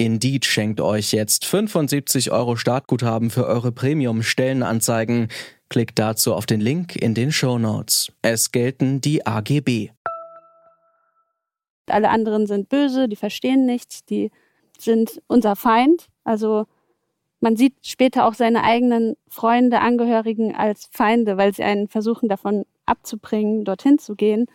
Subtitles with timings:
[0.00, 5.26] Indeed schenkt euch jetzt 75 Euro Startguthaben für eure Premium-Stellenanzeigen.
[5.68, 8.12] Klickt dazu auf den Link in den Show Notes.
[8.22, 9.90] Es gelten die AGB.
[11.86, 14.30] Alle anderen sind böse, die verstehen nichts, die
[14.78, 16.06] sind unser Feind.
[16.22, 16.66] Also
[17.40, 22.66] man sieht später auch seine eigenen Freunde, Angehörigen als Feinde, weil sie einen versuchen davon
[22.86, 24.46] abzubringen, dorthin zu gehen.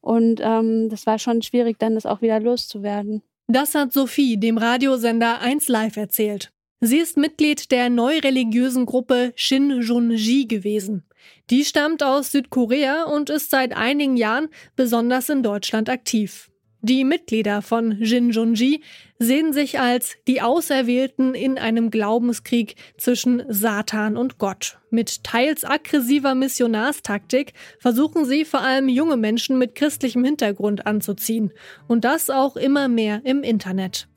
[0.00, 3.22] Und ähm, das war schon schwierig, dann das auch wieder loszuwerden.
[3.52, 6.52] Das hat Sophie dem Radiosender 1 Live erzählt.
[6.80, 11.02] Sie ist Mitglied der neureligiösen Gruppe Shinjunji gewesen.
[11.50, 16.49] Die stammt aus Südkorea und ist seit einigen Jahren besonders in Deutschland aktiv.
[16.82, 18.82] Die Mitglieder von Jinjunji
[19.18, 24.78] sehen sich als die Auserwählten in einem Glaubenskrieg zwischen Satan und Gott.
[24.88, 31.52] Mit teils aggressiver Missionarstaktik versuchen sie vor allem junge Menschen mit christlichem Hintergrund anzuziehen.
[31.86, 34.08] Und das auch immer mehr im Internet.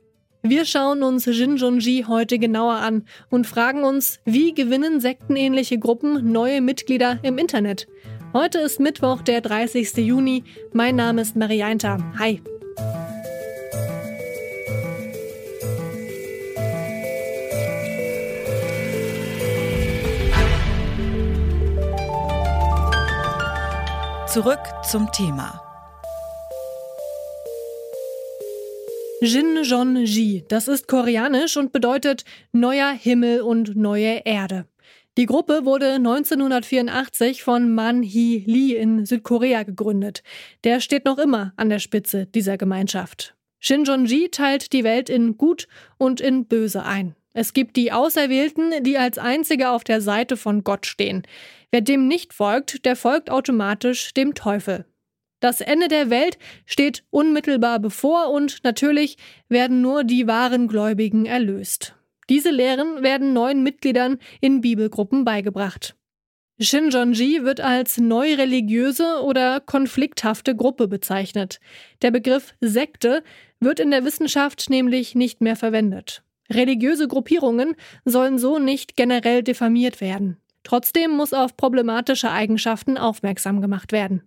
[0.42, 6.61] Wir schauen uns Jinjunji heute genauer an und fragen uns, wie gewinnen sektenähnliche Gruppen neue
[6.61, 7.88] Mitglieder im Internet?
[8.33, 9.98] Heute ist Mittwoch, der 30.
[9.98, 10.44] Juni.
[10.73, 11.98] Mein Name ist Marianta.
[12.17, 12.42] Hi.
[24.34, 25.62] Zurück zum Thema.
[29.22, 34.66] Jin Jon Ji, das ist koreanisch und bedeutet neuer Himmel und neue Erde.
[35.20, 40.23] Die Gruppe wurde 1984 von Man Hee Lee in Südkorea gegründet.
[40.64, 43.36] Der steht noch immer an der Spitze dieser Gemeinschaft.
[43.59, 45.67] Shinjonji teilt die Welt in Gut
[46.00, 47.15] und in Böse ein.
[47.33, 51.23] Es gibt die Auserwählten, die als einzige auf der Seite von Gott stehen.
[51.71, 54.86] Wer dem nicht folgt, der folgt automatisch dem Teufel.
[55.39, 59.17] Das Ende der Welt steht unmittelbar bevor und natürlich
[59.49, 61.95] werden nur die wahren Gläubigen erlöst.
[62.30, 65.95] Diese Lehren werden neuen Mitgliedern in Bibelgruppen beigebracht.
[66.61, 71.60] Shinjonji wird als neureligiöse oder konflikthafte Gruppe bezeichnet.
[72.02, 73.23] Der Begriff Sekte
[73.60, 76.23] wird in der Wissenschaft nämlich nicht mehr verwendet.
[76.52, 80.37] Religiöse Gruppierungen sollen so nicht generell diffamiert werden.
[80.64, 84.23] Trotzdem muss auf problematische Eigenschaften aufmerksam gemacht werden.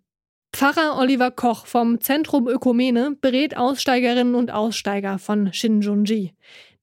[0.52, 6.34] Pfarrer Oliver Koch vom Zentrum Ökumene berät Aussteigerinnen und Aussteiger von Shinjunji.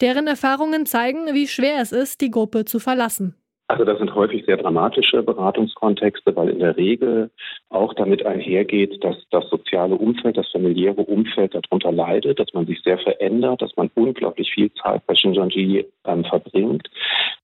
[0.02, 3.36] Deren Erfahrungen zeigen, wie schwer es ist, die Gruppe zu verlassen.
[3.68, 7.32] Also das sind häufig sehr dramatische Beratungskontexte, weil in der Regel
[7.70, 12.82] auch damit einhergeht, dass das soziale Umfeld, das familiäre Umfeld darunter leidet, dass man sich
[12.84, 16.90] sehr verändert, dass man unglaublich viel Zeit bei Shinjanji ähm, verbringt.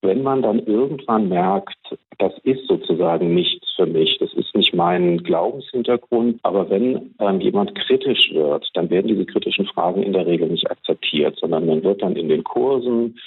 [0.01, 1.77] Wenn man dann irgendwann merkt,
[2.17, 7.75] das ist sozusagen nichts für mich, das ist nicht mein Glaubenshintergrund, aber wenn ähm, jemand
[7.75, 12.01] kritisch wird, dann werden diese kritischen Fragen in der Regel nicht akzeptiert, sondern man wird
[12.01, 13.17] dann in den Kursen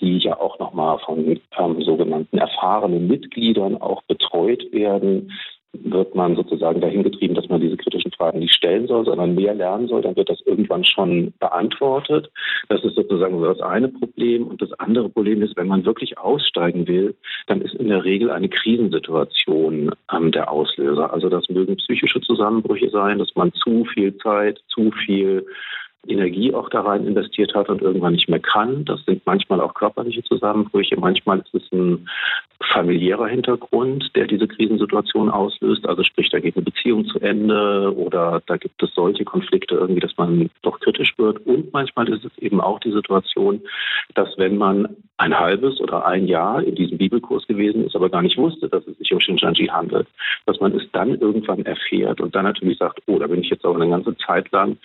[0.00, 5.30] die ja auch nochmal von ähm, sogenannten erfahrenen Mitgliedern auch betreut werden,
[5.72, 9.54] wird man sozusagen dahin getrieben, dass man diese kritischen Fragen nicht stellen soll, sondern mehr
[9.54, 12.30] lernen soll, dann wird das irgendwann schon beantwortet.
[12.68, 14.48] Das ist sozusagen das eine Problem.
[14.48, 17.14] Und das andere Problem ist, wenn man wirklich aussteigen will,
[17.46, 21.12] dann ist in der Regel eine Krisensituation ähm, der Auslöser.
[21.12, 25.46] Also das mögen psychische Zusammenbrüche sein, dass man zu viel Zeit, zu viel
[26.06, 28.84] Energie auch da rein investiert hat und irgendwann nicht mehr kann.
[28.84, 32.08] Das sind manchmal auch körperliche Zusammenbrüche, manchmal ist es ein
[32.72, 35.86] familiärer Hintergrund, der diese Krisensituation auslöst.
[35.86, 40.00] Also sprich, da geht eine Beziehung zu Ende oder da gibt es solche Konflikte irgendwie,
[40.00, 41.44] dass man doch kritisch wird.
[41.46, 43.62] Und manchmal ist es eben auch die Situation,
[44.14, 48.22] dass wenn man ein halbes oder ein Jahr in diesem Bibelkurs gewesen ist, aber gar
[48.22, 50.06] nicht wusste, dass es sich um Shinjanji handelt,
[50.46, 53.64] dass man es dann irgendwann erfährt und dann natürlich sagt, oh, da bin ich jetzt
[53.64, 54.76] aber eine ganze Zeit lang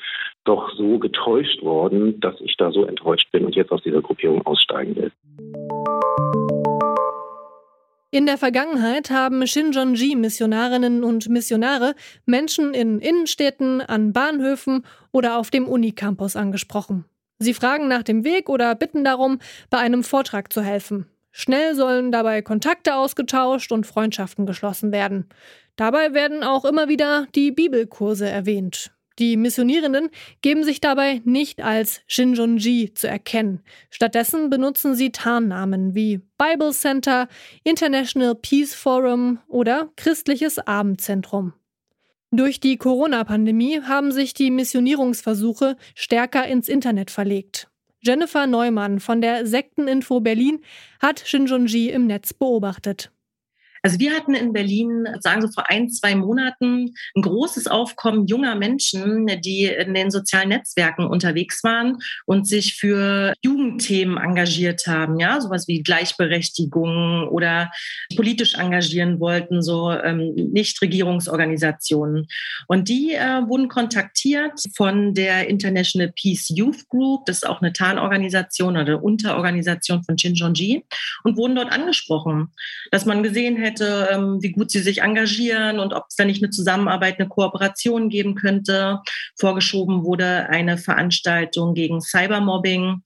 [0.45, 4.45] doch so getäuscht worden, dass ich da so enttäuscht bin und jetzt aus dieser Gruppierung
[4.45, 5.11] aussteigen will.
[8.11, 11.95] In der Vergangenheit haben Shinjonji-Missionarinnen und Missionare
[12.25, 17.03] Menschen in Innenstädten, an Bahnhöfen oder auf dem Unicampus angesprochen.
[17.39, 19.39] Sie fragen nach dem Weg oder bitten darum,
[19.69, 21.07] bei einem Vortrag zu helfen.
[21.31, 25.27] Schnell sollen dabei Kontakte ausgetauscht und Freundschaften geschlossen werden.
[25.75, 28.94] Dabei werden auch immer wieder die Bibelkurse erwähnt.
[29.17, 30.09] Die Missionierenden
[30.41, 33.61] geben sich dabei nicht als Shinjonji zu erkennen.
[33.89, 37.29] Stattdessen benutzen sie Tarnnamen wie Bible Center,
[37.63, 41.53] International Peace Forum oder Christliches Abendzentrum.
[42.31, 47.69] Durch die Corona-Pandemie haben sich die Missionierungsversuche stärker ins Internet verlegt.
[48.01, 50.59] Jennifer Neumann von der Sekteninfo Berlin
[50.99, 53.11] hat Shinjonji im Netz beobachtet.
[53.85, 58.55] Also wir hatten in Berlin, sagen so vor ein, zwei Monaten, ein großes Aufkommen junger
[58.55, 65.39] Menschen, die in den sozialen Netzwerken unterwegs waren und sich für Jugendthemen engagiert haben, ja,
[65.39, 67.69] sowas wie Gleichberechtigung oder
[68.15, 72.25] politisch engagieren wollten, so ähm, Nichtregierungsorganisationen.
[72.67, 77.71] Und die äh, wurden kontaktiert von der International Peace Youth Group, das ist auch eine
[77.71, 80.83] Tarnorganisation oder eine Unterorganisation von Shinjonji,
[81.23, 82.47] und wurden dort angesprochen,
[82.89, 86.25] dass man gesehen hätte, hätte, ähm, wie gut sie sich engagieren und ob es da
[86.25, 88.99] nicht eine Zusammenarbeit, eine Kooperation geben könnte.
[89.37, 93.03] Vorgeschoben wurde eine Veranstaltung gegen Cybermobbing.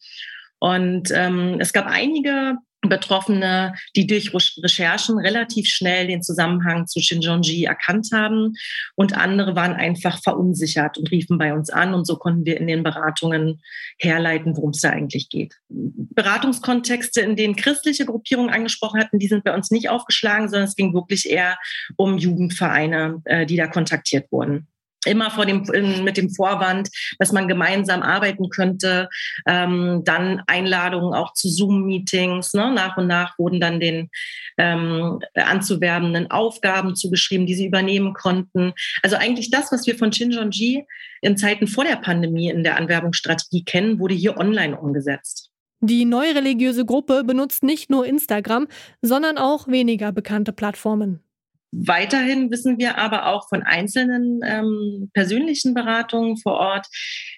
[0.60, 4.31] Und ähm, es gab einige Betroffene, die durch
[4.64, 8.54] Recherchen relativ schnell den Zusammenhang zu Shinjonji erkannt haben.
[8.96, 11.94] Und andere waren einfach verunsichert und riefen bei uns an.
[11.94, 13.62] Und so konnten wir in den Beratungen
[13.98, 15.56] herleiten, worum es da eigentlich geht.
[15.68, 20.76] Beratungskontexte, in denen christliche Gruppierungen angesprochen hatten, die sind bei uns nicht aufgeschlagen, sondern es
[20.76, 21.58] ging wirklich eher
[21.98, 24.68] um Jugendvereine, äh, die da kontaktiert wurden
[25.06, 25.63] immer vor dem,
[26.04, 29.10] mit dem Vorwand, dass man gemeinsam arbeiten könnte.
[29.48, 32.54] Ähm, dann Einladungen auch zu Zoom-Meetings.
[32.54, 32.74] Ne?
[32.74, 34.10] Nach und nach wurden dann den
[34.57, 38.74] ähm, anzuwerbenden Aufgaben zugeschrieben, die sie übernehmen konnten.
[39.04, 40.86] Also eigentlich das, was wir von Shinjonji
[41.22, 45.50] in Zeiten vor der Pandemie in der Anwerbungsstrategie kennen, wurde hier online umgesetzt.
[45.81, 48.68] Die neue religiöse Gruppe benutzt nicht nur Instagram,
[49.02, 51.24] sondern auch weniger bekannte Plattformen.
[51.71, 56.88] Weiterhin wissen wir aber auch von einzelnen ähm, persönlichen Beratungen vor Ort,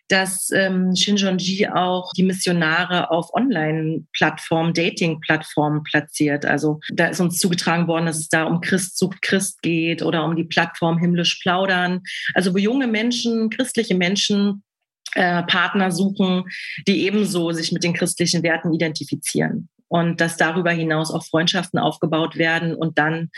[0.07, 6.45] dass ähm, Shinjonji auch die Missionare auf Online-Plattformen, Dating-Plattformen platziert.
[6.45, 10.23] Also da ist uns zugetragen worden, dass es da um Christ sucht Christ geht oder
[10.23, 12.01] um die Plattform Himmlisch Plaudern.
[12.33, 14.63] Also wo junge Menschen, christliche Menschen
[15.13, 16.45] äh, Partner suchen,
[16.87, 22.37] die ebenso sich mit den christlichen Werten identifizieren und dass darüber hinaus auch Freundschaften aufgebaut
[22.37, 23.29] werden und dann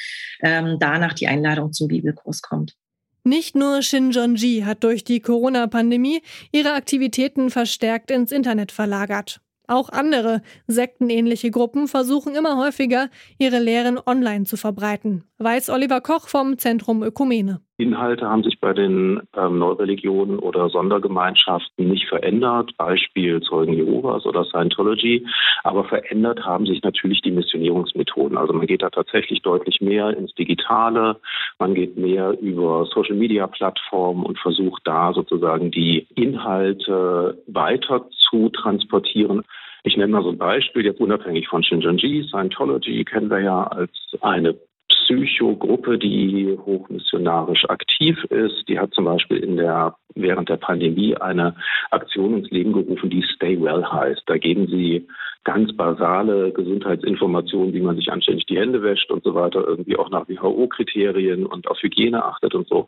[0.44, 2.76] ähm, danach die Einladung zum Bibelkurs kommt.
[3.24, 6.22] Nicht nur Shinjonji hat durch die Corona-Pandemie
[6.52, 9.42] ihre Aktivitäten verstärkt ins Internet verlagert.
[9.66, 13.10] Auch andere sektenähnliche Gruppen versuchen immer häufiger,
[13.40, 17.60] ihre Lehren online zu verbreiten, weiß Oliver Koch vom Zentrum Ökumene.
[17.78, 24.46] Inhalte haben sich bei den ähm, Neureligionen oder Sondergemeinschaften nicht verändert, Beispiel Zeugen Jehovas oder
[24.46, 25.26] Scientology,
[25.64, 28.38] aber verändert haben sich natürlich die Missionierungsmethoden.
[28.38, 31.20] Also man geht da tatsächlich deutlich mehr ins Digitale,
[31.60, 39.44] man geht mehr über Social-Media-Plattformen und versucht da sozusagen die Inhalte weiter zu transportieren.
[39.84, 43.92] Ich nenne mal so ein Beispiel, jetzt unabhängig von Shinjonji, Scientology kennen wir ja als
[44.22, 44.56] eine
[45.04, 48.68] Psychogruppe, die hochmissionarisch aktiv ist.
[48.68, 51.56] Die hat zum Beispiel in der, während der Pandemie eine
[51.92, 54.24] Aktion ins Leben gerufen, die Stay Well heißt.
[54.26, 55.08] Da geben sie
[55.44, 60.10] ganz basale Gesundheitsinformationen, wie man sich anständig die Hände wäscht und so weiter, irgendwie auch
[60.10, 62.88] nach WHO-Kriterien und auf Hygiene achtet und so,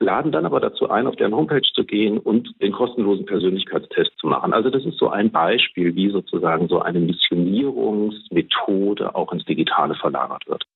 [0.00, 4.26] laden dann aber dazu ein, auf deren Homepage zu gehen und den kostenlosen Persönlichkeitstest zu
[4.26, 4.52] machen.
[4.52, 10.48] Also das ist so ein Beispiel, wie sozusagen so eine Missionierungsmethode auch ins Digitale verlagert
[10.48, 10.66] wird.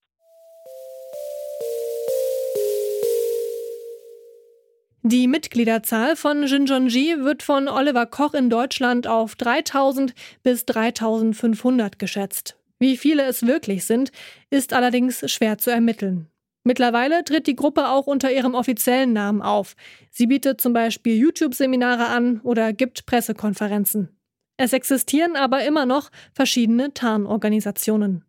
[5.08, 12.56] Die Mitgliederzahl von Jinjonji wird von Oliver Koch in Deutschland auf 3000 bis 3500 geschätzt.
[12.80, 14.10] Wie viele es wirklich sind,
[14.50, 16.26] ist allerdings schwer zu ermitteln.
[16.64, 19.76] Mittlerweile tritt die Gruppe auch unter ihrem offiziellen Namen auf.
[20.10, 24.08] Sie bietet zum Beispiel YouTube-Seminare an oder gibt Pressekonferenzen.
[24.56, 28.25] Es existieren aber immer noch verschiedene Tarnorganisationen.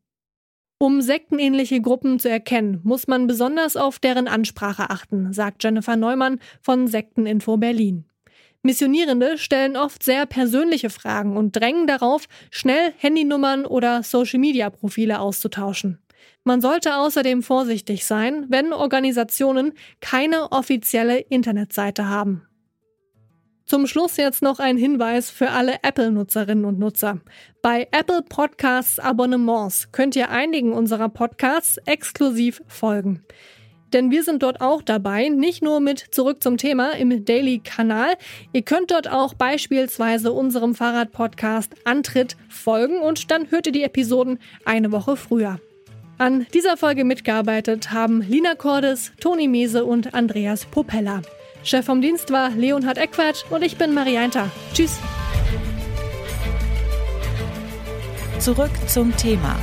[0.80, 6.40] Um sektenähnliche Gruppen zu erkennen, muss man besonders auf deren Ansprache achten, sagt Jennifer Neumann
[6.62, 8.06] von Sekteninfo Berlin.
[8.62, 16.00] Missionierende stellen oft sehr persönliche Fragen und drängen darauf, schnell Handynummern oder Social-Media-Profile auszutauschen.
[16.44, 22.44] Man sollte außerdem vorsichtig sein, wenn Organisationen keine offizielle Internetseite haben.
[23.68, 27.20] Zum Schluss jetzt noch ein Hinweis für alle Apple-Nutzerinnen und Nutzer.
[27.62, 33.26] Bei Apple Podcasts Abonnements könnt ihr einigen unserer Podcasts exklusiv folgen.
[33.92, 38.14] Denn wir sind dort auch dabei, nicht nur mit Zurück zum Thema im Daily-Kanal.
[38.54, 44.40] Ihr könnt dort auch beispielsweise unserem Fahrrad-Podcast Antritt folgen und dann hört ihr die Episoden
[44.64, 45.60] eine Woche früher.
[46.18, 51.22] An dieser Folge mitgearbeitet haben Lina Cordes, Toni Mese und Andreas Popella.
[51.64, 54.50] Chef vom Dienst war Leonhard Eckwart und ich bin Marianta.
[54.74, 54.98] Tschüss.
[58.40, 59.56] Zurück zum Thema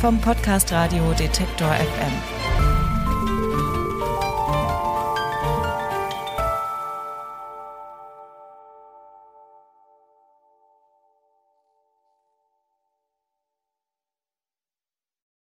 [0.00, 2.43] vom Podcast Radio Detektor FM.